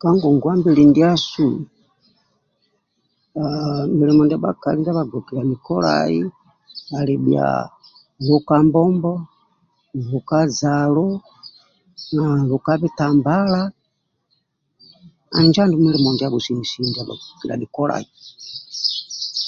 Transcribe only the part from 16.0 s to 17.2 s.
ndiabho ndia